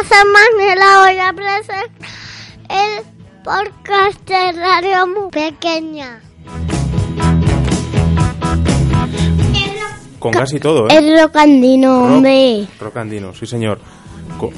Hola, 0.00 0.08
soy 0.08 0.32
Manuela. 0.32 1.04
Voy 1.04 1.18
a 1.18 1.32
presentar 1.34 1.90
el 2.70 3.04
podcast 3.44 4.26
de 4.28 4.52
Radio 4.52 5.06
Muy 5.06 5.30
Pequeña. 5.30 6.20
Con 10.18 10.32
casi 10.32 10.58
todo, 10.58 10.88
¿eh? 10.88 10.94
Es 10.98 11.20
rocandino, 11.22 12.00
Rock- 12.00 12.10
hombre. 12.12 12.66
Rocandino, 12.78 13.34
sí 13.34 13.46
señor. 13.46 13.78
Co- 14.38 14.52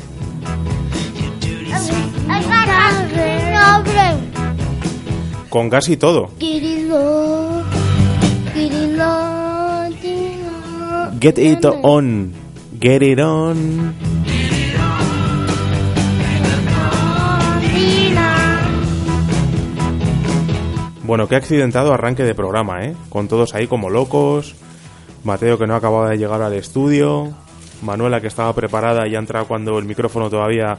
con 5.48 5.68
casi 5.68 5.96
todo. 5.96 6.30
Querido, 6.38 7.62
querido, 8.54 9.88
querido. 10.00 11.10
Get 11.20 11.38
it 11.38 11.64
on. 11.82 12.32
Get 12.80 13.02
it 13.02 13.18
on. 13.20 13.94
Bueno, 21.04 21.26
qué 21.28 21.34
accidentado 21.36 21.92
arranque 21.92 22.22
de 22.22 22.34
programa, 22.34 22.84
¿eh? 22.84 22.94
Con 23.08 23.26
todos 23.28 23.54
ahí 23.54 23.66
como 23.66 23.90
locos. 23.90 24.54
Mateo 25.24 25.58
que 25.58 25.66
no 25.66 25.74
acababa 25.74 26.10
de 26.10 26.16
llegar 26.16 26.42
al 26.42 26.54
estudio. 26.54 27.32
Manuela 27.82 28.20
que 28.20 28.28
estaba 28.28 28.52
preparada 28.54 29.08
y 29.08 29.16
ha 29.16 29.18
entrado 29.18 29.46
cuando 29.48 29.78
el 29.78 29.84
micrófono 29.84 30.30
todavía 30.30 30.78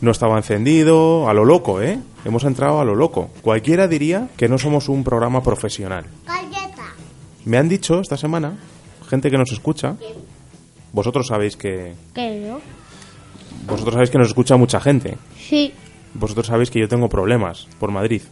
no 0.00 0.10
estaba 0.10 0.36
encendido. 0.36 1.28
A 1.28 1.34
lo 1.34 1.44
loco, 1.44 1.80
¿eh? 1.80 2.00
Hemos 2.24 2.42
entrado 2.44 2.80
a 2.80 2.84
lo 2.84 2.96
loco. 2.96 3.30
Cualquiera 3.42 3.86
diría 3.86 4.28
que 4.36 4.48
no 4.48 4.58
somos 4.58 4.88
un 4.88 5.04
programa 5.04 5.40
profesional. 5.42 6.04
Galleta. 6.26 6.92
Me 7.44 7.56
han 7.56 7.68
dicho 7.68 8.00
esta 8.00 8.16
semana, 8.16 8.54
gente 9.08 9.30
que 9.30 9.38
nos 9.38 9.52
escucha, 9.52 9.96
vosotros 10.92 11.28
sabéis 11.28 11.56
que 11.56 11.94
¿Qué 12.12 12.44
no? 12.46 12.60
vosotros 13.66 13.94
sabéis 13.94 14.10
que 14.10 14.18
nos 14.18 14.28
escucha 14.28 14.56
mucha 14.56 14.80
gente. 14.80 15.16
Sí. 15.38 15.72
Vosotros 16.14 16.48
sabéis 16.48 16.70
que 16.70 16.80
yo 16.80 16.88
tengo 16.88 17.08
problemas 17.08 17.68
por 17.78 17.92
Madrid 17.92 18.22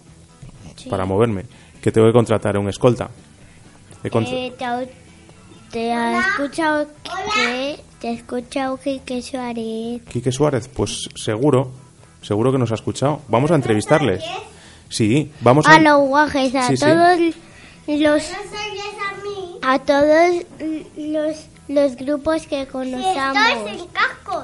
para 0.89 1.05
moverme, 1.05 1.45
que 1.83 1.91
tengo 1.93 2.07
que 2.07 2.13
contratar 2.13 2.57
a 2.57 2.61
un 2.61 2.69
escolta. 2.69 3.09
He 4.05 4.11
contra- 4.11 4.33
Eh, 4.35 4.53
te, 4.57 4.65
ha- 4.65 4.85
te 5.73 5.93
ha 5.93 6.21
escuchado 6.21 6.87
que 7.35 7.81
te 8.01 8.09
ha 8.09 8.13
escuchado 8.13 8.77
Quique 8.79 9.21
Suárez. 9.23 10.03
Quique 10.09 10.31
Suárez, 10.33 10.69
pues 10.69 11.09
seguro, 11.17 11.71
seguro 12.23 12.53
que 12.53 12.59
nos 12.59 12.71
ha 12.73 12.77
escuchado. 12.77 13.21
Vamos 13.29 13.51
a 13.51 13.55
entrevistarles. 13.57 14.23
Sí, 14.89 15.33
vamos 15.41 15.67
a 15.67 15.75
A 15.75 15.81
los 15.81 16.01
guajes, 16.09 16.55
a 16.55 16.69
Sí, 16.69 16.77
sí. 16.77 16.85
todos 16.85 17.19
los 17.87 18.23
a 19.63 19.79
todos 19.81 20.45
los 20.97 21.37
los 21.69 21.97
grupos 21.97 22.47
que 22.47 22.67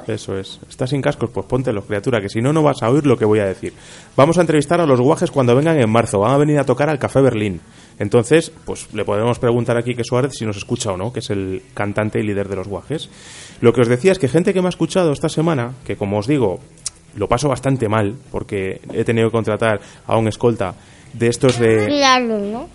Eso 0.07 0.37
es. 0.39 0.61
¿Estás 0.69 0.91
sin 0.91 1.01
cascos? 1.01 1.31
Pues 1.31 1.47
póntelos, 1.47 1.85
criatura, 1.85 2.21
que 2.21 2.29
si 2.29 2.41
no, 2.41 2.53
no 2.53 2.63
vas 2.63 2.83
a 2.83 2.91
oír 2.91 3.07
lo 3.07 3.17
que 3.17 3.25
voy 3.25 3.41
a 3.41 3.47
decir. 3.47 3.73
Vamos 4.17 4.39
a 4.39 4.43
entrevistar 4.43 4.81
a 4.81 4.87
los 4.87 5.01
guajes 5.01 5.31
cuando 5.31 5.55
vengan 5.55 5.79
en 5.79 5.91
marzo. 5.91 6.21
Van 6.21 6.33
a 6.33 6.39
venir 6.39 6.59
a 6.59 6.65
tocar 6.65 6.89
al 6.89 6.99
Café 6.99 7.21
Berlín. 7.21 7.61
Entonces, 7.99 8.53
pues 8.65 8.93
le 8.93 9.05
podemos 9.05 9.39
preguntar 9.39 9.77
a 9.77 9.83
Quique 9.83 10.05
Suárez 10.05 10.33
si 10.35 10.45
nos 10.45 10.57
escucha 10.57 10.93
o 10.93 10.97
no, 10.97 11.13
que 11.13 11.21
es 11.21 11.31
el 11.31 11.63
cantante 11.75 12.21
y 12.21 12.23
líder 12.23 12.49
de 12.49 12.57
los 12.57 12.69
guajes. 12.69 13.09
Lo 13.61 13.73
que 13.73 13.83
os 13.83 13.89
decía 13.89 14.13
es 14.13 14.19
que 14.19 14.29
gente 14.29 14.53
que 14.53 14.61
me 14.61 14.67
ha 14.67 14.71
escuchado 14.71 15.13
esta 15.13 15.29
semana, 15.29 15.75
que 15.85 15.97
como 15.97 16.19
os 16.19 16.27
digo, 16.27 16.61
lo 17.17 17.29
paso 17.29 17.49
bastante 17.49 17.89
mal, 17.89 18.17
porque 18.31 18.81
he 18.93 19.05
tenido 19.05 19.29
que 19.29 19.33
contratar 19.33 19.81
a 20.07 20.17
un 20.17 20.29
escolta 20.29 20.75
de 21.13 21.29
estos 21.29 21.59
de... 21.59 21.87
Claro, 21.87 22.39
¿no? 22.39 22.69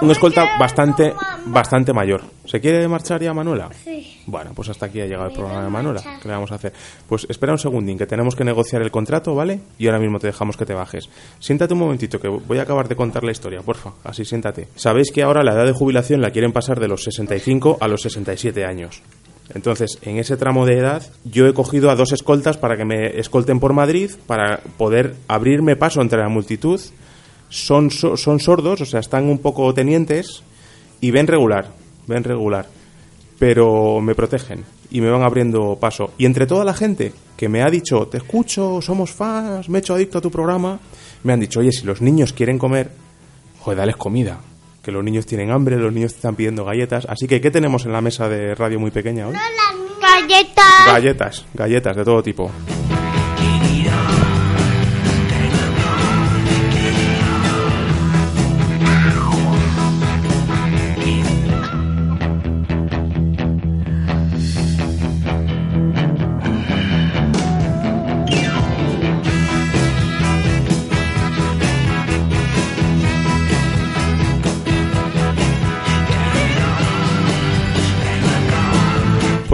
Un 0.00 0.10
escolta 0.10 0.58
bastante, 0.58 1.14
bastante 1.46 1.92
mayor. 1.92 2.22
¿Se 2.44 2.60
quiere 2.60 2.86
marchar 2.88 3.22
ya 3.22 3.32
Manuela? 3.32 3.70
Sí. 3.84 4.20
Bueno, 4.26 4.52
pues 4.54 4.68
hasta 4.68 4.86
aquí 4.86 5.00
ha 5.00 5.06
llegado 5.06 5.28
el 5.28 5.32
programa 5.32 5.62
de 5.62 5.70
Manuela. 5.70 6.02
¿Qué 6.20 6.28
le 6.28 6.34
vamos 6.34 6.52
a 6.52 6.56
hacer? 6.56 6.72
Pues 7.08 7.26
espera 7.28 7.52
un 7.52 7.58
segundín, 7.58 7.96
que 7.96 8.06
tenemos 8.06 8.34
que 8.34 8.44
negociar 8.44 8.82
el 8.82 8.90
contrato, 8.90 9.34
¿vale? 9.34 9.60
Y 9.78 9.86
ahora 9.86 9.98
mismo 9.98 10.18
te 10.18 10.26
dejamos 10.26 10.56
que 10.56 10.66
te 10.66 10.74
bajes. 10.74 11.08
Siéntate 11.38 11.74
un 11.74 11.80
momentito, 11.80 12.20
que 12.20 12.28
voy 12.28 12.58
a 12.58 12.62
acabar 12.62 12.88
de 12.88 12.96
contar 12.96 13.24
la 13.24 13.32
historia, 13.32 13.62
porfa. 13.62 13.92
Así 14.04 14.24
siéntate. 14.24 14.68
Sabéis 14.74 15.10
que 15.12 15.22
ahora 15.22 15.42
la 15.42 15.52
edad 15.52 15.66
de 15.66 15.72
jubilación 15.72 16.20
la 16.20 16.30
quieren 16.30 16.52
pasar 16.52 16.80
de 16.80 16.88
los 16.88 17.04
65 17.04 17.78
a 17.80 17.88
los 17.88 18.02
67 18.02 18.64
años. 18.64 19.02
Entonces, 19.52 19.98
en 20.02 20.18
ese 20.18 20.36
tramo 20.36 20.64
de 20.64 20.78
edad, 20.78 21.02
yo 21.24 21.46
he 21.46 21.52
cogido 21.52 21.90
a 21.90 21.96
dos 21.96 22.12
escoltas 22.12 22.56
para 22.56 22.76
que 22.76 22.84
me 22.84 23.18
escolten 23.18 23.60
por 23.60 23.74
Madrid, 23.74 24.10
para 24.26 24.60
poder 24.78 25.14
abrirme 25.28 25.76
paso 25.76 26.00
entre 26.00 26.20
la 26.20 26.28
multitud. 26.28 26.80
Son, 27.48 27.90
so- 27.90 28.16
son 28.16 28.40
sordos, 28.40 28.80
o 28.80 28.84
sea, 28.86 29.00
están 29.00 29.24
un 29.28 29.38
poco 29.38 29.72
tenientes 29.74 30.42
y 31.00 31.10
ven 31.10 31.26
regular, 31.26 31.68
ven 32.06 32.24
regular. 32.24 32.66
Pero 33.38 34.00
me 34.00 34.14
protegen 34.14 34.64
y 34.90 35.00
me 35.00 35.10
van 35.10 35.22
abriendo 35.22 35.76
paso. 35.80 36.12
Y 36.18 36.24
entre 36.26 36.46
toda 36.46 36.64
la 36.64 36.74
gente 36.74 37.12
que 37.36 37.48
me 37.48 37.62
ha 37.62 37.70
dicho, 37.70 38.06
te 38.06 38.18
escucho, 38.18 38.80
somos 38.80 39.10
fans, 39.10 39.68
me 39.68 39.78
he 39.78 39.80
hecho 39.80 39.94
adicto 39.94 40.18
a 40.18 40.20
tu 40.20 40.30
programa, 40.30 40.78
me 41.24 41.32
han 41.32 41.40
dicho, 41.40 41.60
oye, 41.60 41.72
si 41.72 41.84
los 41.84 42.00
niños 42.00 42.32
quieren 42.32 42.58
comer, 42.58 42.90
joder, 43.60 43.78
dales 43.78 43.96
comida. 43.96 44.40
Que 44.82 44.92
los 44.92 45.02
niños 45.02 45.24
tienen 45.26 45.50
hambre, 45.50 45.76
los 45.78 45.92
niños 45.92 46.12
están 46.14 46.36
pidiendo 46.36 46.64
galletas. 46.64 47.06
Así 47.08 47.26
que, 47.26 47.40
¿qué 47.40 47.50
tenemos 47.50 47.86
en 47.86 47.92
la 47.92 48.02
mesa 48.02 48.28
de 48.28 48.54
radio 48.54 48.78
muy 48.78 48.90
pequeña 48.90 49.26
hoy? 49.28 49.34
Galletas. 50.00 50.86
Galletas, 50.86 51.46
galletas 51.54 51.96
de 51.96 52.04
todo 52.04 52.22
tipo. 52.22 52.50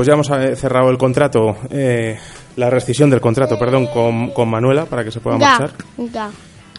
Pues 0.00 0.06
ya 0.06 0.14
hemos 0.14 0.30
eh, 0.30 0.56
cerrado 0.56 0.88
el 0.88 0.96
contrato, 0.96 1.58
eh, 1.68 2.16
la 2.56 2.70
rescisión 2.70 3.10
del 3.10 3.20
contrato, 3.20 3.58
perdón, 3.58 3.86
con, 3.88 4.30
con 4.30 4.48
Manuela 4.48 4.86
para 4.86 5.04
que 5.04 5.10
se 5.10 5.20
pueda 5.20 5.36
marchar. 5.36 5.72
ya. 6.10 6.30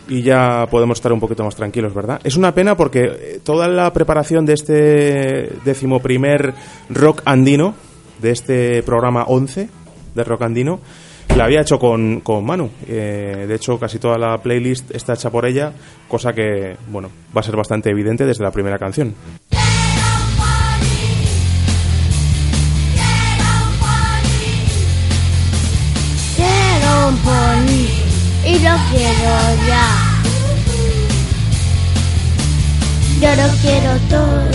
y 0.09 0.23
ya 0.23 0.65
podemos 0.71 0.97
estar 0.97 1.13
un 1.13 1.19
poquito 1.19 1.43
más 1.43 1.55
tranquilos, 1.55 1.93
¿verdad? 1.93 2.19
Es 2.23 2.35
una 2.35 2.51
pena 2.55 2.75
porque 2.75 3.03
eh, 3.03 3.39
toda 3.43 3.67
la 3.67 3.93
preparación 3.93 4.43
de 4.47 4.53
este 4.53 5.53
decimoprimer 5.63 6.55
rock 6.89 7.21
andino, 7.25 7.75
de 8.19 8.31
este 8.31 8.81
programa 8.81 9.25
11 9.27 9.69
de 10.15 10.23
rock 10.23 10.41
andino, 10.41 10.79
la 11.37 11.45
había 11.45 11.61
hecho 11.61 11.77
con, 11.77 12.21
con 12.21 12.43
Manu. 12.43 12.71
Eh, 12.87 13.45
de 13.47 13.55
hecho, 13.55 13.77
casi 13.79 13.99
toda 13.99 14.17
la 14.17 14.39
playlist 14.39 14.89
está 14.95 15.13
hecha 15.13 15.29
por 15.29 15.45
ella, 15.45 15.73
cosa 16.07 16.33
que, 16.33 16.75
bueno, 16.87 17.09
va 17.37 17.41
a 17.41 17.43
ser 17.43 17.55
bastante 17.55 17.91
evidente 17.91 18.25
desde 18.25 18.43
la 18.43 18.51
primera 18.51 18.79
canción. 18.79 19.13
Pony 27.17 27.87
y 28.45 28.53
lo 28.59 28.75
quiero 28.91 29.31
ya. 29.67 30.07
Yo 33.21 33.29
lo 33.35 33.53
quiero 33.61 33.91
todo, 34.09 34.45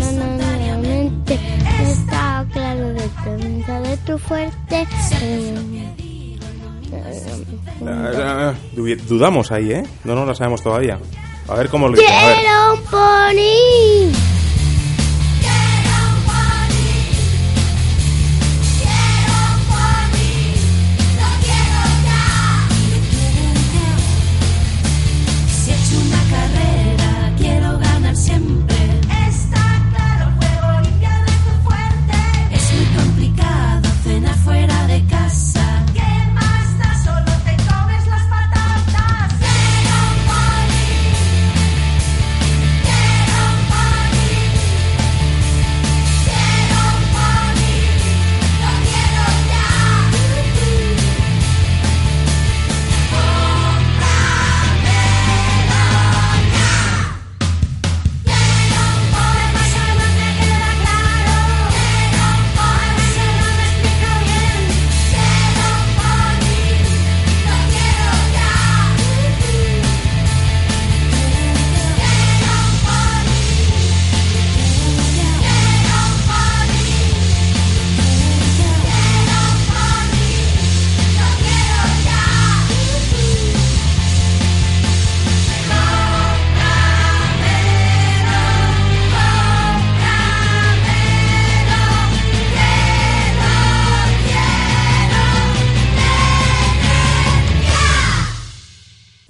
no, 0.00 0.12
no, 0.12 0.76
no, 0.76 0.78
mente. 0.82 1.38
Está 1.82 2.44
claro 2.52 2.88
de 2.94 3.08
tu, 3.22 3.82
de 3.82 3.96
tu 4.06 4.18
fuerte. 4.18 4.86
Du- 8.74 8.96
Dudamos 9.08 9.52
ahí, 9.52 9.72
¿eh? 9.72 9.82
No 10.04 10.14
nos 10.14 10.26
la 10.26 10.34
sabemos 10.34 10.62
todavía. 10.62 10.98
A 11.48 11.54
ver 11.54 11.68
cómo 11.68 11.88
lo. 11.88 11.94
Quiero 11.96 12.74
un 12.74 12.80
pony. 12.90 14.33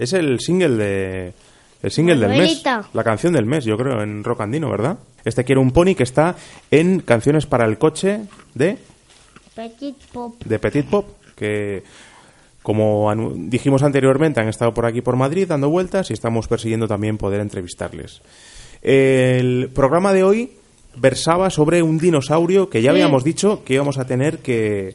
Es 0.04 0.12
el 0.12 0.38
single 0.40 0.76
de... 0.76 1.32
El 1.82 1.90
single 1.90 2.16
del 2.16 2.28
mes. 2.38 2.62
La 2.92 3.02
canción 3.04 3.32
del 3.32 3.46
mes, 3.46 3.64
yo 3.64 3.76
creo, 3.78 4.02
en 4.02 4.22
Rock 4.22 4.42
Andino, 4.42 4.70
¿verdad? 4.70 4.98
Este 5.24 5.44
quiere 5.44 5.60
un 5.60 5.70
pony 5.70 5.94
que 5.94 6.02
está 6.02 6.36
en 6.70 7.00
Canciones 7.00 7.46
para 7.46 7.64
el 7.64 7.78
coche 7.78 8.20
de, 8.54 8.76
Petit 9.54 9.96
Pop. 10.12 10.42
de 10.44 10.58
Petit 10.58 10.86
Pop, 10.86 11.06
que 11.36 11.82
como 12.62 13.10
dijimos 13.34 13.82
anteriormente 13.82 14.40
han 14.40 14.48
estado 14.48 14.72
por 14.74 14.84
aquí 14.86 15.00
por 15.00 15.16
Madrid 15.16 15.46
dando 15.48 15.68
vueltas 15.70 16.10
y 16.10 16.12
estamos 16.14 16.48
persiguiendo 16.48 16.86
también 16.86 17.16
poder 17.18 17.40
entrevistarles. 17.40 18.20
El 18.82 19.70
programa 19.74 20.12
de 20.12 20.22
hoy 20.24 20.52
versaba 20.96 21.48
sobre 21.50 21.82
un 21.82 21.96
dinosaurio 21.98 22.68
que 22.68 22.82
ya 22.82 22.90
Sí. 22.90 22.96
habíamos 22.96 23.24
dicho 23.24 23.62
que 23.64 23.74
íbamos 23.74 23.98
a 23.98 24.06
tener 24.06 24.38
que 24.38 24.94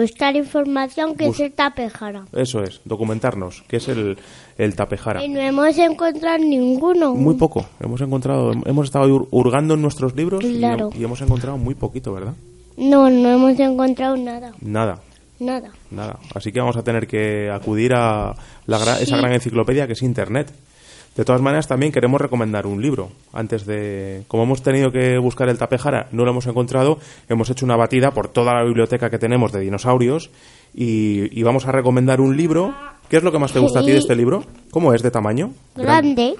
Buscar 0.00 0.36
información 0.36 1.16
que 1.16 1.26
Bus- 1.26 1.34
es 1.40 1.46
el 1.46 1.52
tapejara. 1.52 2.24
Eso 2.32 2.62
es, 2.62 2.80
documentarnos, 2.84 3.62
que 3.66 3.78
es 3.78 3.88
el, 3.88 4.16
el 4.56 4.76
tapejara. 4.76 5.24
Y 5.24 5.28
no 5.28 5.40
hemos 5.40 5.76
encontrado 5.76 6.38
ninguno. 6.38 7.14
Muy 7.14 7.34
poco. 7.34 7.66
Hemos 7.80 8.00
encontrado, 8.00 8.52
hemos 8.64 8.84
estado 8.86 9.08
hur- 9.08 9.26
hurgando 9.32 9.74
en 9.74 9.82
nuestros 9.82 10.14
libros 10.14 10.44
y 10.44 10.58
Claro. 10.58 10.90
hem- 10.90 11.00
y, 11.00 11.04
hemos 11.04 11.20
encontrado 11.20 11.58
muy 11.58 11.74
poquito, 11.74 12.12
¿verdad? 12.12 12.34
No, 12.76 13.10
no 13.10 13.28
hemos 13.28 13.58
encontrado 13.58 14.16
nada. 14.16 14.52
Nada, 14.60 15.00
Nada. 15.40 15.70
nada. 15.90 16.18
Así 16.34 16.52
que 16.52 16.60
vamos 16.60 16.76
a 16.76 16.84
tener 16.84 17.08
que 17.08 17.50
acudir 17.50 17.92
a 17.94 18.36
la 18.66 18.78
gra- 18.78 18.98
Sí. 18.98 19.02
esa 19.04 19.16
gran 19.16 19.32
enciclopedia 19.32 19.88
que 19.88 19.94
es 19.94 20.02
Internet. 20.02 20.52
De 21.18 21.24
todas 21.24 21.42
maneras, 21.42 21.66
también 21.66 21.90
queremos 21.90 22.20
recomendar 22.20 22.64
un 22.64 22.80
libro. 22.80 23.10
Antes 23.32 23.66
de. 23.66 24.22
Como 24.28 24.44
hemos 24.44 24.62
tenido 24.62 24.92
que 24.92 25.18
buscar 25.18 25.48
el 25.48 25.58
tapejara, 25.58 26.06
no 26.12 26.24
lo 26.24 26.30
hemos 26.30 26.46
encontrado, 26.46 27.00
hemos 27.28 27.50
hecho 27.50 27.66
una 27.66 27.74
batida 27.74 28.12
por 28.12 28.28
toda 28.28 28.54
la 28.54 28.62
biblioteca 28.62 29.10
que 29.10 29.18
tenemos 29.18 29.50
de 29.50 29.58
dinosaurios 29.58 30.30
y, 30.72 31.36
y 31.36 31.42
vamos 31.42 31.66
a 31.66 31.72
recomendar 31.72 32.20
un 32.20 32.36
libro. 32.36 32.72
¿Qué 33.08 33.16
es 33.16 33.24
lo 33.24 33.32
que 33.32 33.40
más 33.40 33.52
te 33.52 33.58
gusta 33.58 33.80
a 33.80 33.82
ti 33.82 33.90
de 33.90 33.98
este 33.98 34.14
libro? 34.14 34.44
¿Cómo 34.70 34.94
es 34.94 35.02
de 35.02 35.10
tamaño? 35.10 35.50
Grande. 35.74 36.36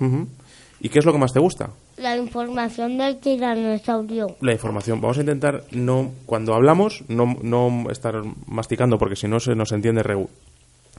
¿Y 0.80 0.88
qué 0.90 1.00
es 1.00 1.04
lo 1.04 1.12
que 1.12 1.18
más 1.18 1.32
te 1.32 1.40
gusta? 1.40 1.70
La 1.96 2.16
información 2.16 2.98
del 2.98 3.18
tiranosaurio. 3.18 4.36
la 4.40 4.52
información. 4.52 5.00
Vamos 5.00 5.18
a 5.18 5.22
intentar 5.22 5.64
no 5.72 6.12
cuando 6.24 6.54
hablamos 6.54 7.02
no, 7.08 7.36
no 7.42 7.90
estar 7.90 8.22
masticando 8.46 8.96
porque 8.96 9.16
si 9.16 9.26
no 9.26 9.40
se 9.40 9.56
nos 9.56 9.72
entiende 9.72 10.04
regu. 10.04 10.28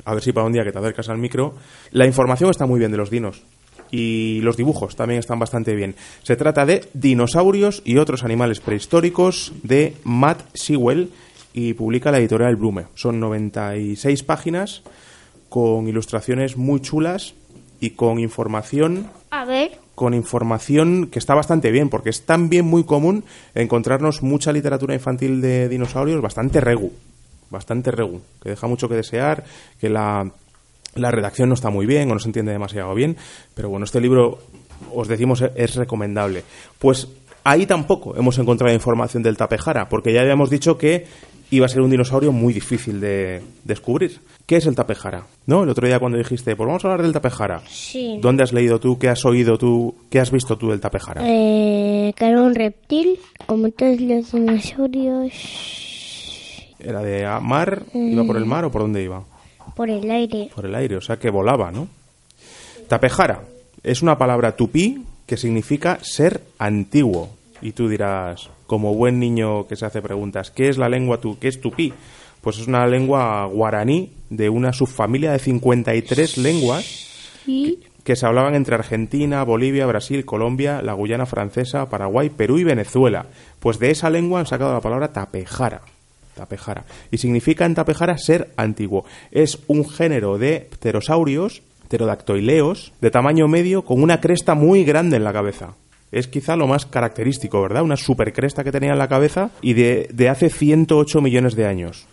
A 0.04 0.14
ver 0.14 0.22
si 0.22 0.34
para 0.34 0.48
un 0.48 0.52
día 0.52 0.66
que 0.66 0.74
te 0.74 0.80
acercas 0.80 1.08
al 1.08 1.18
micro. 1.18 1.54
La 1.92 2.06
información 2.06 2.50
está 2.50 2.66
muy 2.66 2.80
bien 2.80 2.92
de 2.92 2.98
los 2.98 3.10
dinos. 3.10 3.42
Y 3.92 4.40
los 4.42 4.58
dibujos 4.58 4.96
también 4.96 5.20
están 5.20 5.40
bastante 5.40 5.76
bien. 5.76 5.96
Se 6.24 6.36
trata 6.36 6.66
de 6.66 6.88
Dinosaurios 6.94 7.82
y 7.86 7.98
otros 7.98 8.24
animales 8.24 8.60
prehistóricos 8.60 9.54
de 9.64 9.96
Matt 10.04 10.44
Sewell 10.54 11.10
y 11.54 11.74
publica 11.74 12.12
la 12.12 12.20
editorial 12.20 12.56
Blume. 12.56 12.86
Son 12.96 13.20
96 13.20 14.24
páginas 14.24 14.84
con 15.50 15.88
ilustraciones 15.88 16.58
muy 16.58 16.80
chulas 16.80 17.34
y 17.80 17.92
con 17.92 18.20
información 18.20 19.08
A 19.32 19.46
ver. 19.46 19.72
con 19.96 20.14
información 20.14 21.08
que 21.08 21.20
está 21.20 21.34
bastante 21.34 21.72
bien, 21.72 21.90
porque 21.90 22.10
es 22.10 22.26
también 22.26 22.66
muy 22.66 22.84
común 22.84 23.24
encontrarnos 23.56 24.22
mucha 24.22 24.52
literatura 24.52 24.94
infantil 24.94 25.42
de 25.42 25.68
dinosaurios 25.70 26.22
bastante 26.22 26.62
regu, 26.62 26.92
bastante 27.50 27.90
regu, 27.92 28.22
que 28.42 28.50
deja 28.50 28.68
mucho 28.68 28.88
que 28.88 28.96
desear, 28.96 29.44
que 29.80 29.90
la, 29.90 30.30
la 30.96 31.12
redacción 31.12 31.50
no 31.50 31.56
está 31.56 31.70
muy 31.70 31.86
bien 31.86 32.10
o 32.10 32.14
no 32.14 32.20
se 32.20 32.30
entiende 32.30 32.52
demasiado 32.52 32.94
bien, 32.94 33.18
pero 33.54 33.70
bueno, 33.70 33.86
este 33.86 34.02
libro, 34.02 34.40
os 34.94 35.08
decimos, 35.08 35.44
es 35.56 35.76
recomendable. 35.76 36.44
Pues 36.80 37.08
ahí 37.44 37.66
tampoco 37.66 38.16
hemos 38.16 38.38
encontrado 38.38 38.74
información 38.74 39.24
del 39.24 39.38
tapejara, 39.38 39.90
porque 39.90 40.14
ya 40.14 40.22
habíamos 40.22 40.50
dicho 40.50 40.78
que 40.78 41.06
iba 41.52 41.66
a 41.66 41.70
ser 41.70 41.82
un 41.82 41.90
dinosaurio 41.90 42.32
muy 42.32 42.54
difícil 42.54 43.00
de 43.00 43.42
descubrir. 43.64 44.20
¿Qué 44.46 44.58
es 44.58 44.68
el 44.68 44.76
tapejara? 44.76 45.26
¿No? 45.48 45.64
El 45.64 45.70
otro 45.70 45.88
día 45.88 46.00
cuando 46.00 46.18
dijiste, 46.18 46.56
pues 46.56 46.68
vamos 46.68 46.84
a 46.86 46.88
hablar 46.88 47.02
del 47.02 47.14
tapejara. 47.14 47.62
Sí. 47.68 48.20
¿Dónde 48.22 48.44
has 48.44 48.54
leído 48.54 48.80
tú? 48.80 49.00
¿Qué 49.00 49.10
has 49.10 49.26
oído 49.26 49.58
tú? 49.58 49.96
¿Qué 50.10 50.20
has 50.20 50.32
visto 50.32 50.58
tú 50.58 50.70
del 50.70 50.80
tapejara? 50.80 51.22
Eh, 51.26 52.14
que 52.16 52.26
era 52.26 52.42
un 52.42 52.54
reptil, 52.54 53.20
como 53.48 53.70
todos 53.72 54.00
los 54.00 54.32
dinosaurios, 54.32 55.34
¿Era 56.80 57.02
de 57.02 57.28
mar? 57.42 57.84
¿Iba 57.94 58.24
por 58.24 58.38
el 58.38 58.46
mar 58.46 58.64
o 58.64 58.72
por 58.72 58.82
dónde 58.82 59.04
iba? 59.04 59.24
Por 59.80 59.90
el 59.90 60.12
aire. 60.12 60.50
Por 60.54 60.66
el 60.66 60.76
aire, 60.76 60.98
o 60.98 61.02
sea 61.02 61.16
que 61.16 61.30
volaba, 61.30 61.71
¿no? 61.71 61.88
Tapejara 62.90 63.44
es 63.81 64.02
una 64.02 64.18
palabra 64.18 64.57
tupí 64.57 65.06
que 65.26 65.38
significa 65.38 66.00
ser 66.02 66.42
antiguo. 66.57 67.30
Y 67.62 67.71
tú 67.71 67.88
dirás, 67.88 68.50
como 68.68 68.94
buen 68.94 69.19
niño 69.19 69.68
que 69.68 69.78
se 69.78 69.86
hace 69.86 70.02
preguntas, 70.02 70.52
¿qué 70.52 70.68
es 70.68 70.78
la 70.78 70.90
lengua 70.90 71.21
tu? 71.21 71.40
¿Qué 71.40 71.48
es 71.48 71.62
tupí? 71.62 71.94
Pues 72.42 72.57
es 72.57 72.68
una 72.68 72.86
lengua 72.88 73.45
guaraní 73.45 74.12
de 74.30 74.50
una 74.50 74.74
subfamilia 74.74 75.31
de 75.31 75.40
53 75.40 76.38
lenguas 76.40 76.83
Sí. 77.45 77.80
que 78.04 78.18
se 78.18 78.26
hablaban 78.26 78.56
entre 78.56 78.76
Argentina, 78.76 79.45
Bolivia, 79.45 79.86
Brasil, 79.86 80.26
Colombia, 80.26 80.81
la 80.81 80.92
Guyana 80.92 81.26
francesa, 81.26 81.90
Paraguay, 81.90 82.30
Perú 82.30 82.57
y 82.57 82.66
Venezuela. 82.66 83.28
Pues 83.62 83.80
de 83.80 83.92
esa 83.92 84.09
lengua 84.09 84.42
han 84.42 84.45
sacado 84.45 84.74
la 84.74 84.81
palabra 84.81 85.14
tapejara. 85.14 85.83
Tapejara. 86.36 86.86
Y 87.12 87.18
significa 87.18 87.66
en 87.66 87.76
tapejara 87.76 88.18
ser 88.18 88.52
antiguo. 88.57 89.06
Es 89.31 89.59
un 89.68 89.88
género 89.88 90.38
de 90.38 90.68
pterosaurios, 90.69 91.62
pterodactoileos, 91.88 92.94
de 93.02 93.12
tamaño 93.12 93.48
medio, 93.48 93.83
con 93.83 94.02
una 94.02 94.21
cresta 94.21 94.56
muy 94.56 94.83
grande 94.83 95.18
en 95.18 95.24
la 95.24 95.33
cabeza. 95.33 95.74
Es 96.12 96.28
quizá 96.28 96.56
lo 96.56 96.68
más 96.68 96.86
característico, 96.86 97.62
¿verdad? 97.62 97.83
Una 97.83 97.98
super 97.98 98.33
cresta 98.33 98.64
que 98.64 98.71
tenía 98.71 98.94
en 98.94 98.98
la 98.98 99.07
cabeza 99.07 99.52
y 99.62 99.74
de, 99.74 100.09
de 100.12 100.30
hace 100.30 100.50
108 100.50 101.21
millones 101.21 101.56
de 101.56 101.66
años. 101.68 102.07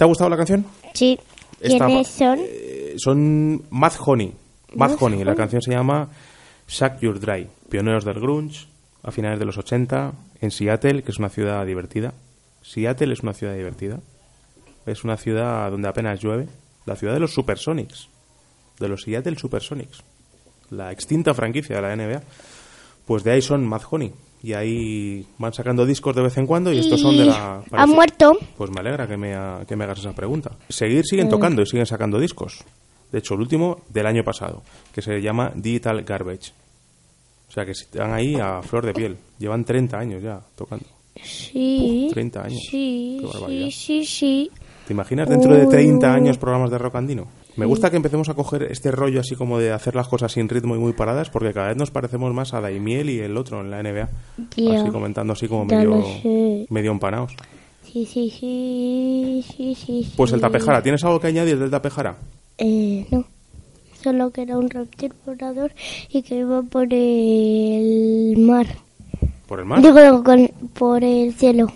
¿Te 0.00 0.04
ha 0.04 0.06
gustado 0.06 0.30
la 0.30 0.38
canción? 0.38 0.64
Sí. 0.94 1.18
Esta- 1.60 1.84
¿Quiénes 1.84 2.08
son? 2.08 2.38
Eh, 2.42 2.94
son 2.96 3.64
Mad 3.68 3.92
Honey. 4.02 4.32
Mad 4.74 4.96
Honey. 4.98 5.22
La 5.24 5.34
canción 5.34 5.60
se 5.60 5.72
llama 5.72 6.08
Shack 6.66 7.00
Your 7.00 7.20
Dry. 7.20 7.46
Pioneros 7.68 8.06
del 8.06 8.18
grunge 8.18 8.66
a 9.02 9.10
finales 9.10 9.38
de 9.38 9.44
los 9.44 9.58
80 9.58 10.12
en 10.40 10.50
Seattle, 10.50 11.02
que 11.02 11.10
es 11.10 11.18
una 11.18 11.28
ciudad 11.28 11.66
divertida. 11.66 12.14
Seattle 12.62 13.12
es 13.12 13.20
una 13.20 13.34
ciudad 13.34 13.54
divertida. 13.54 14.00
Es 14.86 15.04
una 15.04 15.18
ciudad 15.18 15.70
donde 15.70 15.88
apenas 15.88 16.18
llueve. 16.18 16.48
La 16.86 16.96
ciudad 16.96 17.12
de 17.12 17.20
los 17.20 17.34
Supersonics. 17.34 18.08
De 18.78 18.88
los 18.88 19.02
Seattle 19.02 19.36
Supersonics. 19.36 20.02
La 20.70 20.92
extinta 20.92 21.34
franquicia 21.34 21.76
de 21.76 21.82
la 21.82 21.92
NBA. 21.94 22.22
Pues 23.04 23.22
de 23.22 23.32
ahí 23.32 23.42
son 23.42 23.66
Mad 23.66 23.82
Honey. 23.90 24.14
Y 24.42 24.54
ahí 24.54 25.26
van 25.38 25.52
sacando 25.52 25.84
discos 25.84 26.16
de 26.16 26.22
vez 26.22 26.36
en 26.38 26.46
cuando 26.46 26.72
y 26.72 26.78
estos 26.78 27.00
son 27.00 27.16
de 27.16 27.26
la... 27.26 27.56
¿Ha 27.56 27.62
parece- 27.62 27.94
muerto? 27.94 28.38
pues 28.56 28.70
me 28.70 28.80
alegra 28.80 29.06
que 29.06 29.16
me, 29.18 29.34
ha- 29.34 29.64
que 29.68 29.76
me 29.76 29.84
hagas 29.84 29.98
esa 29.98 30.12
pregunta. 30.14 30.52
Seguir 30.68 31.04
siguen 31.04 31.26
Mm. 31.26 31.30
tocando 31.30 31.62
y 31.62 31.66
siguen 31.66 31.84
sacando 31.86 32.18
discos. 32.18 32.64
De 33.12 33.18
hecho, 33.18 33.34
el 33.34 33.40
último 33.40 33.82
del 33.90 34.06
año 34.06 34.22
pasado, 34.24 34.62
que 34.94 35.02
se 35.02 35.20
llama 35.20 35.52
Digital 35.54 36.02
Garbage. 36.04 36.52
O 37.48 37.52
sea, 37.52 37.64
que 37.66 37.72
están 37.72 38.12
ahí 38.14 38.36
a 38.36 38.62
flor 38.62 38.86
de 38.86 38.92
piel. 38.94 39.16
Llevan 39.38 39.64
30 39.64 39.98
años 39.98 40.22
ya 40.22 40.40
tocando. 40.56 40.86
Sí. 41.22 42.04
Uf, 42.06 42.12
30 42.14 42.42
años. 42.44 42.60
Sí, 42.70 43.18
Qué 43.20 43.46
sí, 43.46 43.70
sí, 43.72 44.04
sí. 44.06 44.50
¿Te 44.86 44.92
imaginas 44.94 45.28
dentro 45.28 45.54
de 45.54 45.66
30 45.66 46.08
Oh. 46.10 46.14
años 46.14 46.38
programas 46.38 46.70
de 46.70 46.78
rock 46.78 46.94
andino? 46.94 47.26
Me 47.56 47.66
gusta 47.66 47.90
que 47.90 47.96
empecemos 47.96 48.28
a 48.28 48.34
coger 48.34 48.62
este 48.64 48.90
rollo 48.90 49.20
así 49.20 49.34
como 49.34 49.58
de 49.58 49.72
hacer 49.72 49.94
las 49.94 50.08
cosas 50.08 50.32
sin 50.32 50.48
ritmo 50.48 50.76
y 50.76 50.78
muy 50.78 50.92
paradas, 50.92 51.30
porque 51.30 51.52
cada 51.52 51.68
vez 51.68 51.76
nos 51.76 51.90
parecemos 51.90 52.32
más 52.32 52.54
a 52.54 52.60
Daimiel 52.60 53.10
y 53.10 53.18
el 53.18 53.36
otro 53.36 53.60
en 53.60 53.70
la 53.70 53.82
NBA. 53.82 54.08
Así 54.80 54.90
comentando 54.90 55.32
así 55.32 55.48
como 55.48 55.64
medio, 55.64 56.92
empanados. 56.92 57.34
Sí, 57.82 58.06
sí, 58.06 58.30
sí, 58.30 59.44
sí, 59.56 59.74
sí, 59.74 60.04
sí. 60.04 60.12
Pues 60.16 60.32
el 60.32 60.40
Tapejara, 60.40 60.82
¿tienes 60.82 61.02
algo 61.04 61.18
que 61.18 61.26
añadir 61.26 61.58
del 61.58 61.70
Tapejara? 61.70 62.16
Eh, 62.58 63.06
no. 63.10 63.24
Solo 64.02 64.30
que 64.30 64.42
era 64.42 64.56
un 64.56 64.70
reptil 64.70 65.12
volador 65.26 65.72
y 66.08 66.22
que 66.22 66.36
iba 66.36 66.62
por 66.62 66.86
el 66.92 68.34
mar. 68.38 68.66
¿Por 69.46 69.58
el 69.60 69.66
mar? 69.66 69.82
Digo, 69.82 70.22
con- 70.24 70.50
por 70.72 71.02
el 71.04 71.34
cielo. 71.34 71.66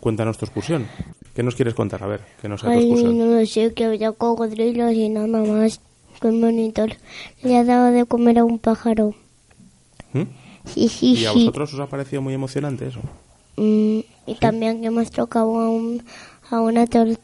Cuéntanos 0.00 0.36
tu 0.36 0.44
excursión. 0.44 0.86
¿Qué 1.34 1.42
nos 1.42 1.54
quieres 1.56 1.74
contar? 1.74 2.02
A 2.02 2.06
ver, 2.06 2.20
que 2.40 2.48
no 2.48 2.56
sea 2.56 2.70
tu 2.72 2.78
Ay, 2.78 2.90
no 3.14 3.26
lo 3.26 3.46
sé, 3.46 3.72
que 3.74 3.84
había 3.84 4.12
cocodrilos 4.12 4.92
y 4.92 5.08
nada 5.08 5.26
más. 5.26 5.80
Qué 6.20 6.30
bonito. 6.30 6.86
Le 7.42 7.56
ha 7.56 7.64
dado 7.64 7.90
de 7.90 8.04
comer 8.06 8.38
a 8.38 8.44
un 8.44 8.58
pájaro. 8.58 9.14
¿Mm? 10.12 10.22
Sí, 10.66 10.88
sí, 10.88 11.14
¿Y 11.18 11.24
a 11.26 11.32
sí. 11.32 11.40
vosotros 11.40 11.74
os 11.74 11.80
ha 11.80 11.86
parecido 11.88 12.22
muy 12.22 12.34
emocionante 12.34 12.86
eso? 12.86 13.00
Mm, 13.56 14.00
y 14.26 14.34
también 14.40 14.80
que 14.80 14.86
hemos 14.86 15.10
tocado 15.10 15.58
a, 15.60 15.68
un, 15.68 16.02
a, 16.50 16.60
una 16.60 16.86
tor- 16.86 17.18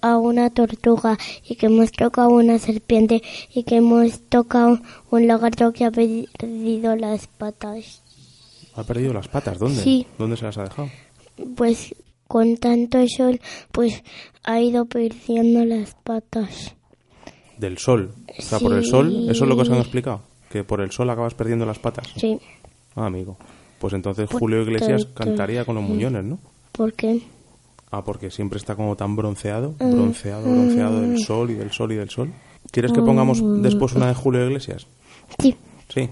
a 0.00 0.16
una 0.18 0.50
tortuga 0.50 1.18
y 1.46 1.56
que 1.56 1.66
hemos 1.66 1.92
tocado 1.92 2.30
una 2.30 2.58
serpiente 2.58 3.22
y 3.54 3.62
que 3.64 3.76
hemos 3.76 4.20
tocado 4.28 4.80
un 5.10 5.26
lagarto 5.26 5.72
que 5.72 5.84
ha 5.84 5.90
perdido 5.90 6.96
las 6.96 7.26
patas. 7.26 8.00
¿Ha 8.74 8.82
perdido 8.84 9.12
las 9.12 9.28
patas? 9.28 9.58
¿Dónde? 9.58 9.82
Sí. 9.82 10.06
¿Dónde 10.18 10.36
se 10.36 10.46
las 10.46 10.56
ha 10.58 10.64
dejado? 10.64 10.88
Pues 11.56 11.94
con 12.30 12.56
tanto 12.58 13.04
sol, 13.08 13.40
pues 13.72 14.04
ha 14.44 14.60
ido 14.60 14.84
perdiendo 14.84 15.64
las 15.64 15.96
patas. 16.04 16.76
Del 17.58 17.76
sol. 17.78 18.14
O 18.38 18.40
sea, 18.40 18.60
por 18.60 18.72
el 18.72 18.84
sol, 18.84 19.26
eso 19.28 19.42
es 19.42 19.48
lo 19.48 19.56
que 19.56 19.62
os 19.62 19.70
han 19.70 19.78
explicado. 19.78 20.22
Que 20.48 20.62
por 20.62 20.80
el 20.80 20.92
sol 20.92 21.10
acabas 21.10 21.34
perdiendo 21.34 21.66
las 21.66 21.80
patas. 21.80 22.06
Sí, 22.16 22.38
Ah, 22.94 23.06
amigo. 23.06 23.36
Pues 23.80 23.94
entonces 23.94 24.28
Por 24.28 24.38
Julio 24.40 24.62
Iglesias 24.62 25.06
tanto, 25.06 25.24
cantaría 25.24 25.64
con 25.64 25.74
los 25.74 25.82
muñones, 25.82 26.22
¿no? 26.24 26.38
porque 26.70 27.20
Ah, 27.90 28.04
porque 28.04 28.30
siempre 28.30 28.58
está 28.58 28.76
como 28.76 28.94
tan 28.96 29.16
bronceado, 29.16 29.74
bronceado, 29.80 30.42
bronceado 30.44 31.00
del 31.00 31.18
sol 31.18 31.50
y 31.50 31.54
del 31.54 31.72
sol 31.72 31.90
y 31.90 31.96
del 31.96 32.10
sol. 32.10 32.30
¿Quieres 32.70 32.92
que 32.92 33.00
pongamos 33.02 33.42
después 33.60 33.94
una 33.94 34.06
de 34.06 34.14
Julio 34.14 34.46
Iglesias? 34.46 34.86
sí, 35.40 35.56
Sí. 35.92 36.08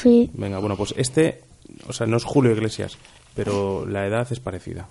sí. 0.00 0.30
Venga, 0.34 0.60
bueno, 0.60 0.76
pues 0.76 0.94
este, 0.96 1.40
o 1.88 1.92
sea, 1.92 2.06
no 2.06 2.16
es 2.18 2.24
Julio 2.24 2.52
Iglesias, 2.52 2.96
pero 3.34 3.84
la 3.86 4.06
edad 4.06 4.28
es 4.30 4.38
parecida. 4.38 4.86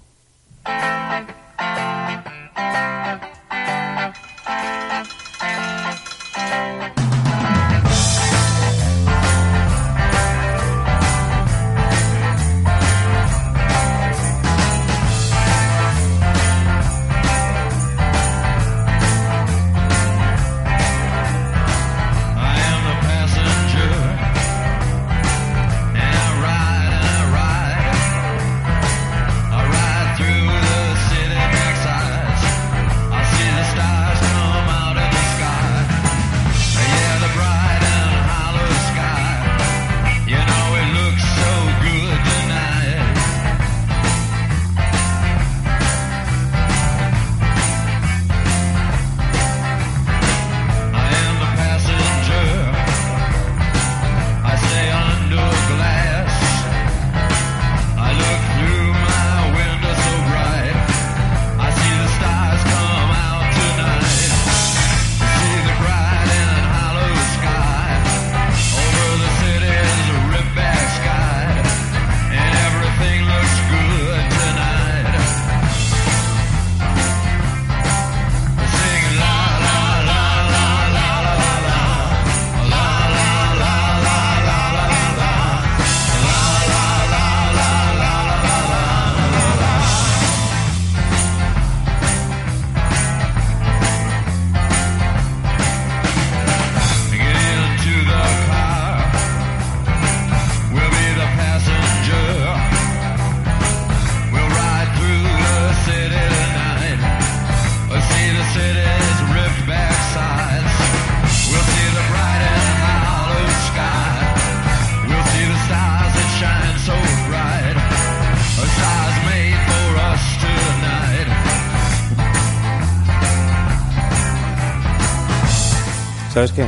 ¿Sabes 126.33 126.53
qué? 126.53 126.65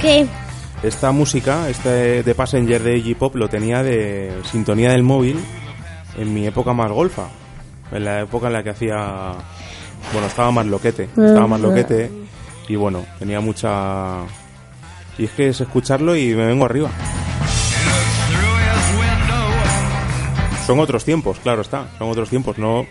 ¿Qué? 0.00 0.26
Esta 0.84 1.10
música, 1.10 1.68
este 1.68 2.22
de 2.22 2.34
Passenger 2.36 2.80
de 2.80 2.98
Iggy 2.98 3.14
Pop, 3.16 3.34
lo 3.34 3.48
tenía 3.48 3.82
de 3.82 4.32
sintonía 4.44 4.92
del 4.92 5.02
móvil 5.02 5.38
en 6.16 6.32
mi 6.32 6.46
época 6.46 6.72
más 6.72 6.90
golfa. 6.92 7.28
En 7.90 8.04
la 8.04 8.20
época 8.20 8.46
en 8.46 8.52
la 8.52 8.62
que 8.62 8.70
hacía. 8.70 9.32
Bueno, 10.12 10.28
estaba 10.28 10.52
más 10.52 10.66
loquete. 10.66 11.04
Estaba 11.04 11.48
más 11.48 11.60
loquete. 11.60 12.10
Y 12.68 12.76
bueno, 12.76 13.04
tenía 13.18 13.40
mucha. 13.40 14.20
Y 15.18 15.24
es 15.24 15.32
que 15.32 15.48
es 15.48 15.60
escucharlo 15.60 16.14
y 16.14 16.34
me 16.36 16.46
vengo 16.46 16.64
arriba. 16.64 16.90
Son 20.64 20.78
otros 20.78 21.04
tiempos, 21.04 21.40
claro 21.40 21.62
está. 21.62 21.88
Son 21.98 22.08
otros 22.08 22.30
tiempos. 22.30 22.56
No, 22.56 22.86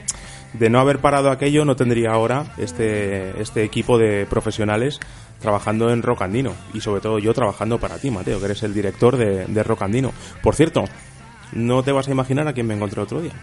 de 0.53 0.69
no 0.69 0.79
haber 0.79 0.99
parado 0.99 1.31
aquello, 1.31 1.63
no 1.63 1.77
tendría 1.77 2.11
ahora 2.11 2.53
este, 2.57 3.41
este 3.41 3.63
equipo 3.63 3.97
de 3.97 4.25
profesionales 4.29 4.99
trabajando 5.39 5.91
en 5.91 6.01
Rock 6.03 6.23
Andino. 6.23 6.53
Y 6.73 6.81
sobre 6.81 7.01
todo 7.01 7.19
yo 7.19 7.33
trabajando 7.33 7.79
para 7.79 7.97
ti, 7.97 8.11
Mateo, 8.11 8.39
que 8.39 8.45
eres 8.45 8.63
el 8.63 8.73
director 8.73 9.17
de, 9.17 9.45
de 9.45 9.63
Rock 9.63 9.83
Andino. 9.83 10.11
Por 10.41 10.55
cierto, 10.55 10.85
no 11.51 11.83
te 11.83 11.91
vas 11.91 12.07
a 12.07 12.11
imaginar 12.11 12.47
a 12.47 12.53
quién 12.53 12.67
me 12.67 12.75
encontré 12.75 13.01
otro 13.01 13.21
día. 13.21 13.33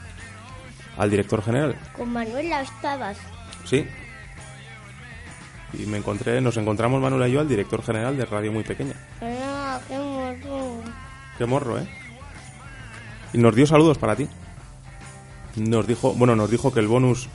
Al 0.96 1.10
director 1.10 1.42
general. 1.42 1.76
Con 1.96 2.12
Manuel 2.12 2.52
estabas. 2.52 3.18
Sí, 3.64 3.86
y 5.78 5.86
me 5.86 5.98
encontré, 5.98 6.40
nos 6.40 6.56
encontramos 6.56 7.00
Manuela 7.00 7.28
y 7.28 7.32
yo 7.32 7.40
al 7.40 7.48
director 7.48 7.82
general 7.82 8.16
de 8.16 8.24
Radio 8.24 8.52
Muy 8.52 8.64
Pequeña. 8.64 8.94
No, 9.20 9.78
qué 9.88 9.98
morro. 9.98 10.82
Qué 11.38 11.46
morro, 11.46 11.78
¿eh? 11.78 11.88
Y 13.32 13.38
nos 13.38 13.54
dio 13.54 13.66
saludos 13.66 13.98
para 13.98 14.16
ti. 14.16 14.28
Nos 15.56 15.86
dijo, 15.86 16.14
bueno, 16.14 16.36
nos 16.36 16.50
dijo 16.50 16.72
que 16.72 16.80
el 16.80 16.86
bonus 16.86 17.28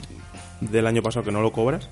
del 0.60 0.86
año 0.86 1.02
pasado 1.02 1.24
que 1.24 1.32
no 1.32 1.40
lo 1.40 1.52
cobras 1.52 1.88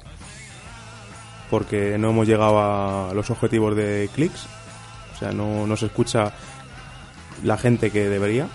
porque 1.50 1.98
no 1.98 2.10
hemos 2.10 2.26
llegado 2.26 2.60
a 2.60 3.12
los 3.12 3.28
objetivos 3.30 3.76
de 3.76 4.08
clics. 4.14 4.46
O 5.14 5.18
sea, 5.18 5.32
no, 5.32 5.76
se 5.76 5.86
escucha 5.86 6.32
la 7.44 7.58
gente 7.58 7.90
que 7.90 8.08
debería 8.08 8.48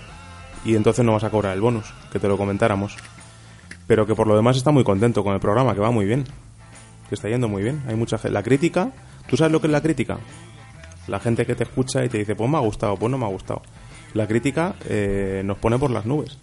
y 0.64 0.76
entonces 0.76 1.06
no 1.06 1.14
vas 1.14 1.24
a 1.24 1.30
cobrar 1.30 1.54
el 1.54 1.62
bonus, 1.62 1.86
que 2.12 2.20
te 2.20 2.28
lo 2.28 2.38
comentáramos. 2.38 2.96
Pero 3.86 4.08
que 4.08 4.16
por 4.16 4.26
lo 4.26 4.36
demás 4.36 4.58
está 4.58 4.72
muy 4.72 4.84
contento 4.84 5.24
con 5.24 5.34
el 5.34 5.40
programa, 5.40 5.76
que 5.76 5.82
va 5.82 5.92
muy 5.92 6.06
bien. 6.06 6.24
Que 7.10 7.14
está 7.14 7.30
yendo 7.30 7.48
muy 7.48 7.62
bien. 7.62 7.84
Hay 7.88 7.96
mucha 7.96 8.18
gente. 8.18 8.32
La 8.32 8.42
crítica, 8.42 8.92
¿tú 9.28 9.38
sabes 9.38 9.52
lo 9.52 9.62
que 9.62 9.68
es 9.68 9.72
la 9.72 9.82
crítica? 9.82 10.18
La 11.08 11.20
gente 11.20 11.46
que 11.46 11.54
te 11.54 11.66
escucha 11.66 12.04
y 12.04 12.10
te 12.10 12.18
dice, 12.18 12.34
pues 12.34 12.50
me 12.50 12.58
ha 12.58 12.62
gustado, 12.62 12.96
pues 12.96 13.12
no 13.12 13.20
me 13.20 13.26
ha 13.26 13.30
gustado. 13.30 13.62
La 14.16 14.26
crítica 14.26 14.76
eh, 14.90 15.44
nos 15.46 15.58
pone 15.58 15.78
por 15.78 15.92
las 15.92 16.06
nubes. 16.06 16.40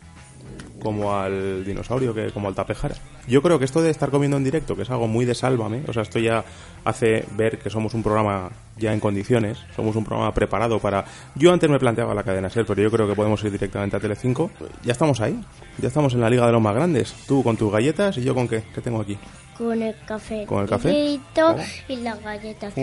Como 0.83 1.15
al 1.15 1.65
dinosaurio, 1.65 2.13
que 2.13 2.31
como 2.31 2.49
al 2.49 2.55
tapejara. 2.55 2.97
Yo 3.29 3.41
creo 3.41 3.59
que 3.59 3.65
esto 3.65 3.81
de 3.81 3.91
estar 3.91 4.11
comiendo 4.11 4.37
en 4.37 4.45
directo, 4.45 4.75
que 4.75 4.83
es 4.83 4.91
algo 4.91 5.07
muy 5.07 5.25
de 5.25 5.35
sálvame, 5.35 5.83
o 5.87 5.93
sea, 5.93 6.03
esto 6.03 6.19
ya 6.19 6.45
hace 6.85 7.25
ver 7.37 7.59
que 7.59 7.71
somos 7.71 7.95
un 7.95 8.03
programa 8.03 8.51
ya 8.77 8.93
en 8.93 8.99
condiciones, 8.99 9.59
somos 9.77 9.95
un 9.95 10.05
programa 10.05 10.35
preparado 10.35 10.81
para... 10.81 11.05
Yo 11.37 11.53
antes 11.53 11.71
me 11.71 11.79
planteaba 11.79 12.15
la 12.15 12.25
cadena 12.25 12.51
SER, 12.51 12.67
pero 12.67 12.83
yo 12.83 12.91
creo 12.91 13.07
que 13.07 13.15
podemos 13.15 13.43
ir 13.45 13.53
directamente 13.53 13.97
a 13.97 14.01
Telecinco. 14.01 14.51
Ya 14.83 14.93
estamos 14.93 15.21
ahí, 15.21 15.41
ya 15.79 15.89
estamos 15.89 16.15
en 16.15 16.21
la 16.21 16.31
liga 16.31 16.47
de 16.47 16.53
los 16.53 16.61
más 16.61 16.75
grandes. 16.75 17.15
Tú 17.29 17.43
con 17.45 17.57
tus 17.57 17.73
galletas 17.73 18.19
y 18.19 18.25
yo 18.25 18.35
con 18.35 18.49
qué, 18.49 18.65
¿qué 18.75 18.81
tengo 18.81 19.01
aquí? 19.01 19.17
Con 19.57 19.81
el 19.81 19.95
café. 20.05 20.45
¿Con 20.47 20.63
el 20.63 20.69
café? 20.69 21.21
Oh. 21.43 21.57
y 21.89 21.97
las 21.97 22.23
galletas. 22.23 22.75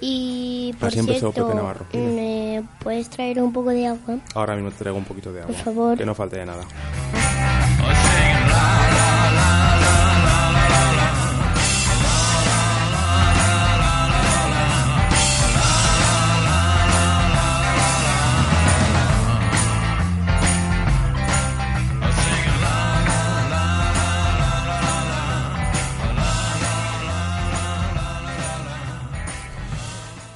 Y 0.00 0.74
por 0.78 0.88
Así 0.88 1.02
cierto, 1.02 1.32
Pepe 1.32 1.54
Navarro. 1.54 1.86
¿me 1.92 2.64
puedes 2.78 3.10
traer 3.10 3.42
un 3.42 3.52
poco 3.52 3.70
de 3.70 3.86
agua? 3.86 4.18
Ahora 4.34 4.54
mismo 4.54 4.70
te 4.70 4.78
traigo 4.78 4.98
un 4.98 5.04
poquito 5.04 5.32
de 5.32 5.42
agua. 5.42 5.54
Por 5.54 5.64
favor. 5.64 5.98
Que 5.98 6.06
no 6.06 6.14
falte 6.14 6.38
de 6.38 6.46
nada. 6.46 6.64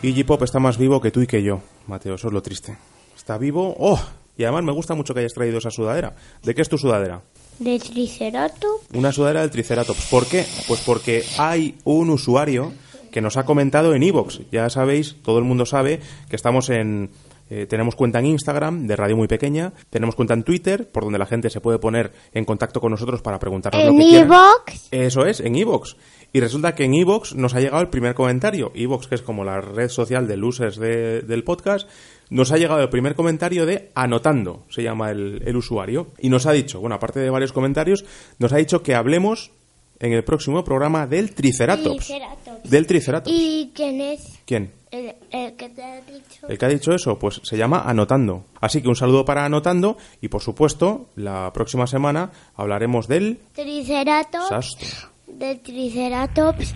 Iggy 0.05 0.25
Pop 0.25 0.43
está 0.43 0.59
más 0.59 0.77
vivo 0.77 1.01
que 1.01 1.11
tú 1.11 1.23
y 1.23 1.27
que 1.27 1.43
yo, 1.43 1.61
Mateo, 1.87 2.15
eso 2.17 2.29
es 2.29 2.35
lo 2.35 2.43
triste. 2.43 2.77
Está 3.17 3.39
vivo, 3.39 3.75
¡oh! 3.79 3.99
Y 4.37 4.43
además 4.45 4.65
me 4.65 4.73
gusta 4.73 4.95
mucho 4.95 5.15
que 5.15 5.21
hayas 5.21 5.33
traído 5.33 5.59
esa 5.59 5.71
sudadera. 5.71 6.15
¿De 6.43 6.55
qué 6.55 6.63
es 6.63 6.69
tu 6.69 6.77
sudadera? 6.77 7.23
De 7.59 7.79
triceratops. 7.79 8.85
Una 8.93 9.13
sudadera 9.13 9.41
del 9.43 9.51
Triceratops. 9.51 10.07
¿Por 10.11 10.27
qué? 10.27 10.45
Pues 10.67 10.81
porque 10.81 11.23
hay 11.39 11.77
un 11.85 12.11
usuario 12.11 12.73
que 13.13 13.21
nos 13.21 13.37
ha 13.37 13.45
comentado 13.45 13.95
en 13.95 14.03
Evox. 14.03 14.41
Ya 14.51 14.69
sabéis, 14.71 15.17
todo 15.23 15.39
el 15.39 15.45
mundo 15.45 15.65
sabe 15.65 16.01
que 16.29 16.35
estamos 16.35 16.69
en... 16.69 17.11
eh, 17.49 17.67
tenemos 17.67 17.95
cuenta 17.95 18.19
en 18.19 18.27
Instagram 18.27 18.89
de 18.89 18.97
Radio 18.97 19.17
Muy 19.17 19.29
Pequeña, 19.29 19.73
tenemos 19.89 20.17
cuenta 20.17 20.35
en 20.35 20.43
Twitter, 20.43 20.91
por 20.91 21.05
donde 21.05 21.21
la 21.21 21.27
gente 21.27 21.49
se 21.49 21.61
puede 21.61 21.79
poner 21.79 22.13
en 22.33 22.45
contacto 22.45 22.81
con 22.81 22.91
nosotros 22.91 23.23
para 23.23 23.39
preguntarnos 23.39 23.85
lo 23.85 23.93
que 23.93 23.99
quieran. 24.05 24.27
iVoox. 24.27 24.89
Eso 24.91 25.25
es, 25.25 25.39
en 25.39 25.55
Evox. 25.55 25.97
Y 26.35 26.41
resulta 26.41 26.75
que 26.75 26.85
en 26.85 26.95
Evox 26.95 27.35
nos 27.37 27.55
ha 27.55 27.61
llegado 27.61 27.81
el 27.81 27.89
primer 27.89 28.15
comentario. 28.15 28.73
Evox, 28.75 29.07
que 29.07 29.15
es 29.15 29.23
como 29.23 29.45
la 29.45 29.61
red 29.61 29.89
social 29.89 30.27
de 30.27 30.37
losers 30.37 30.77
de- 30.77 31.23
del 31.23 31.45
podcast, 31.45 31.89
nos 32.29 32.51
ha 32.51 32.59
llegado 32.59 32.83
el 32.83 32.89
primer 32.89 33.15
comentario 33.15 33.65
de 33.67 33.93
Anotando, 33.95 34.65
se 34.69 34.83
llama 34.83 35.11
el, 35.13 35.43
el 35.47 35.57
usuario. 35.57 36.09
Y 36.19 36.31
nos 36.31 36.47
ha 36.47 36.53
dicho, 36.53 36.81
bueno, 36.81 36.97
aparte 36.97 37.21
de 37.21 37.31
varios 37.31 37.53
comentarios, 37.53 38.05
nos 38.41 38.53
ha 38.53 38.57
dicho 38.57 38.83
que 38.83 38.97
hablemos 38.97 39.53
en 40.01 40.13
el 40.13 40.25
próximo 40.25 40.65
programa 40.65 41.07
del 41.07 41.33
Triceratops. 41.37 42.05
Triceratops. 42.05 42.69
Del 42.69 42.87
Triceratops. 42.89 43.31
¿Y 43.35 43.71
quién 43.73 44.01
es? 44.01 44.41
¿Quién? 44.45 44.73
El, 44.91 45.15
el 45.31 45.55
que 45.55 45.69
te 45.69 45.85
ha 45.85 46.01
dicho. 46.01 46.49
El 46.49 46.59
que 46.59 46.67
ha 46.67 46.69
dicho 46.69 46.93
eso, 46.93 47.17
pues 47.17 47.41
se 47.45 47.57
llama 47.57 47.83
Anotando. 47.87 48.43
Así 48.61 48.83
que 48.83 48.89
un 48.89 48.97
saludo 48.97 49.25
para 49.25 49.45
Anotando 49.45 49.97
y 50.21 50.27
por 50.27 50.43
supuesto, 50.43 51.11
la 51.15 51.53
próxima 51.53 51.87
semana 51.87 52.33
hablaremos 52.57 53.07
del 53.07 53.39
Triceratops. 53.55 55.09
De 55.39 55.57
Triceratops 55.57 56.75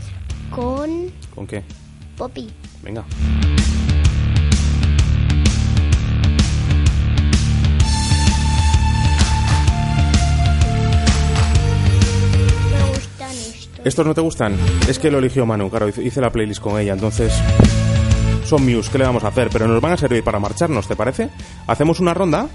con 0.50 1.10
¿Con 1.34 1.46
qué? 1.46 1.62
Poppy. 2.16 2.48
Venga. 2.82 3.04
Me 12.72 12.88
gustan 12.90 13.30
estos. 13.30 13.86
¿Estos 13.86 14.06
no 14.06 14.14
te 14.14 14.20
gustan? 14.20 14.56
Es 14.88 14.98
que 14.98 15.10
lo 15.10 15.18
eligió 15.18 15.46
Manu, 15.46 15.70
claro, 15.70 15.88
hice- 15.88 16.02
hice 16.02 16.20
la 16.20 16.30
playlist 16.30 16.60
con 16.60 16.78
ella, 16.80 16.92
entonces 16.92 17.32
son 18.44 18.64
Muse, 18.64 18.90
¿qué 18.90 18.98
le 18.98 19.04
vamos 19.04 19.24
a 19.24 19.28
hacer? 19.28 19.48
Pero 19.52 19.66
nos 19.68 19.80
van 19.80 19.92
a 19.92 19.96
servir 19.96 20.22
para 20.24 20.38
marcharnos, 20.38 20.86
¿te 20.88 20.96
parece? 20.96 21.28
¿Hacemos 21.66 22.00
una 22.00 22.14
ronda? 22.14 22.46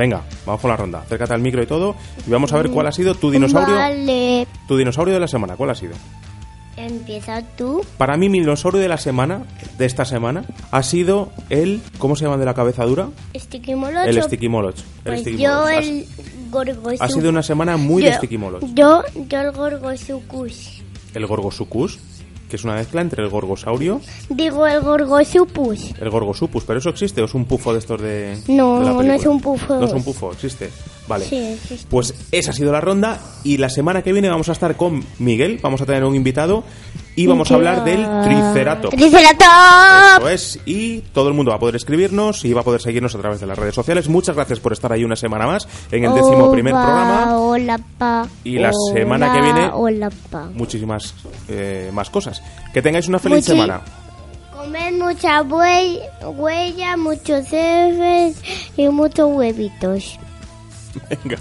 Venga. 0.00 0.22
Vamos 0.46 0.62
con 0.62 0.70
la 0.70 0.76
ronda. 0.78 1.00
Acércate 1.00 1.34
al 1.34 1.42
micro 1.42 1.62
y 1.62 1.66
todo 1.66 1.94
y 2.26 2.30
vamos 2.30 2.50
a 2.54 2.56
ver 2.56 2.70
cuál 2.70 2.86
ha 2.86 2.92
sido 2.92 3.14
tu 3.14 3.30
dinosaurio, 3.30 3.74
Vale. 3.74 4.46
tu 4.66 4.78
dinosaurio 4.78 5.12
de 5.12 5.20
la 5.20 5.28
semana. 5.28 5.56
¿Cuál 5.56 5.68
ha 5.68 5.74
sido? 5.74 5.92
Empieza 6.78 7.42
tú. 7.58 7.84
Para 7.98 8.16
mí 8.16 8.30
mi 8.30 8.40
dinosaurio 8.40 8.80
de 8.80 8.88
la 8.88 8.96
semana, 8.96 9.42
de 9.76 9.84
esta 9.84 10.06
semana, 10.06 10.44
ha 10.70 10.82
sido 10.82 11.28
el, 11.50 11.82
¿cómo 11.98 12.16
se 12.16 12.24
llama 12.24 12.36
el 12.36 12.40
de 12.40 12.46
la 12.46 12.54
cabeza 12.54 12.86
dura? 12.86 13.10
El 13.34 13.42
Sticky 13.42 13.74
Moloch. 13.74 14.06
El 14.06 14.14
Pues 15.04 15.20
Sticky 15.20 15.42
yo 15.42 15.68
el 15.68 16.06
Gorgosucus. 16.50 17.00
Ha 17.02 17.08
sido 17.08 17.28
una 17.28 17.42
semana 17.42 17.76
muy 17.76 18.02
de 18.02 18.12
Yo- 18.12 18.16
Sticky 18.16 18.38
Moloch. 18.38 18.62
Yo, 18.74 19.02
yo 19.28 19.40
el 19.40 19.50
Gorgosucus. 19.52 20.82
El 21.12 21.26
Gorgosucus, 21.26 21.98
que 22.50 22.56
es 22.56 22.64
una 22.64 22.74
mezcla 22.74 23.00
entre 23.00 23.22
el 23.22 23.30
Gorgosaurio, 23.30 24.00
Digo 24.28 24.66
el 24.66 24.80
Gorgosupus. 24.82 25.94
el 25.98 26.10
Gorgosupus, 26.10 26.64
pero 26.64 26.80
eso 26.80 26.90
existe 26.90 27.22
o 27.22 27.24
es 27.24 27.34
un 27.34 27.46
pufo 27.46 27.72
de 27.72 27.78
estos 27.78 28.02
de 28.02 28.36
No, 28.48 28.80
de 28.80 28.84
la 28.84 28.92
no 28.92 29.12
es 29.14 29.24
un 29.24 29.40
pufo. 29.40 29.76
No 29.76 29.86
es 29.86 29.92
un 29.92 30.02
pufo, 30.04 30.32
existe. 30.32 30.68
Vale. 31.10 31.24
Sí. 31.26 31.58
Pues 31.90 32.14
esa 32.32 32.52
ha 32.52 32.54
sido 32.54 32.72
la 32.72 32.80
ronda 32.80 33.18
y 33.44 33.56
la 33.58 33.68
semana 33.68 34.00
que 34.02 34.12
viene 34.12 34.28
vamos 34.30 34.48
a 34.48 34.52
estar 34.52 34.76
con 34.76 35.04
Miguel, 35.18 35.58
vamos 35.60 35.82
a 35.82 35.86
tener 35.86 36.04
un 36.04 36.14
invitado 36.14 36.62
y 37.16 37.26
vamos 37.26 37.50
a 37.50 37.54
hablar 37.56 37.84
del 37.84 38.06
Triceratops. 38.24 38.96
Triceratops. 38.96 40.18
Eso 40.18 40.28
es, 40.28 40.60
y 40.64 41.00
todo 41.12 41.28
el 41.28 41.34
mundo 41.34 41.50
va 41.50 41.56
a 41.56 41.60
poder 41.60 41.74
escribirnos 41.76 42.44
y 42.44 42.52
va 42.52 42.60
a 42.60 42.64
poder 42.64 42.80
seguirnos 42.80 43.14
a 43.14 43.18
través 43.18 43.40
de 43.40 43.46
las 43.46 43.58
redes 43.58 43.74
sociales. 43.74 44.08
Muchas 44.08 44.36
gracias 44.36 44.60
por 44.60 44.72
estar 44.72 44.92
ahí 44.92 45.02
una 45.04 45.16
semana 45.16 45.46
más 45.46 45.66
en 45.90 46.04
el 46.04 46.14
décimo 46.14 46.50
primer 46.52 46.72
programa. 46.72 47.36
Hola, 47.38 47.80
pa. 47.98 48.26
Y 48.44 48.58
la 48.58 48.70
semana 48.94 49.32
que 49.34 49.40
viene- 49.42 49.70
Hola, 49.74 50.10
pa. 50.30 50.48
Muchísimas 50.54 51.14
eh, 51.48 51.90
más 51.92 52.08
cosas. 52.08 52.40
Que 52.72 52.80
tengáis 52.80 53.08
una 53.08 53.18
feliz 53.18 53.38
Muchi- 53.40 53.46
semana. 53.52 53.80
Comed 54.56 54.92
mucha 54.98 55.42
hue- 55.42 56.00
huella, 56.36 56.96
muchos 56.96 57.46
heces 57.50 58.36
y 58.76 58.88
muchos 58.88 59.28
huevitos. 59.32 60.18
Venga. 61.08 61.38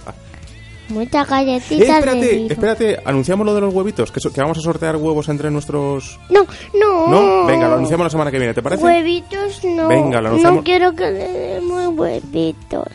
Muchas 0.89 1.27
Eh, 1.27 1.29
galletitas 1.29 1.69
de 1.77 1.85
espérate, 1.85 2.35
lilo. 2.35 2.53
espérate, 2.53 2.99
anunciamos 3.05 3.45
lo 3.45 3.53
de 3.53 3.61
los 3.61 3.71
huevitos, 3.73 4.11
que, 4.11 4.19
so- 4.19 4.33
que 4.33 4.41
vamos 4.41 4.57
a 4.57 4.61
sortear 4.61 4.95
huevos 4.95 5.29
entre 5.29 5.51
nuestros... 5.51 6.19
No, 6.29 6.47
no. 6.79 7.07
¿No? 7.07 7.45
Venga, 7.45 7.67
lo 7.67 7.75
anunciamos 7.75 8.05
la 8.05 8.09
semana 8.09 8.31
que 8.31 8.39
viene, 8.39 8.55
¿te 8.55 8.63
parece? 8.63 8.83
Huevitos 8.83 9.63
no. 9.65 9.87
Venga, 9.87 10.19
lo 10.19 10.29
anunciamos. 10.29 10.57
No 10.59 10.63
quiero 10.63 10.93
que 10.95 11.11
le 11.11 11.27
demos 11.29 11.87
huevitos. 11.95 12.87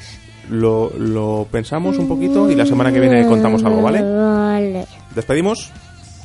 Lo, 0.50 0.90
lo 0.98 1.46
pensamos 1.50 1.96
un 1.98 2.08
poquito 2.08 2.50
y 2.50 2.56
la 2.56 2.66
semana 2.66 2.92
que 2.92 2.98
viene 3.00 3.26
contamos 3.26 3.62
algo, 3.64 3.80
¿vale? 3.80 4.02
Vale. 4.02 4.86
¿Despedimos? 5.14 5.70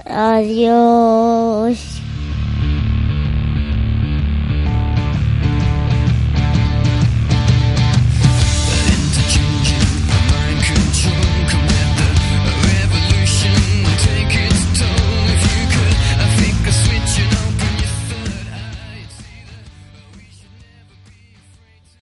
Adiós. 0.05 2.01